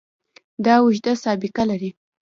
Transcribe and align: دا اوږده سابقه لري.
دا 0.65 0.75
اوږده 0.83 1.13
سابقه 1.23 1.63
لري. 1.69 1.89